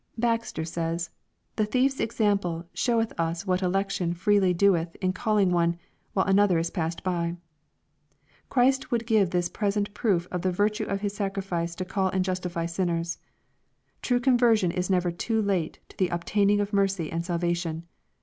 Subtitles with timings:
[0.17, 1.11] Baxter says,"
[1.57, 5.77] The thiefs example showeth us what election freely doeth in calling one,
[6.13, 7.37] while another is passed by.
[8.49, 12.25] Christ would give this present proof of the virtue of His sacrifice to call and
[12.25, 13.19] justify sinners.
[14.01, 17.83] True conversion is never too late to the ob taining of mercy and salvation.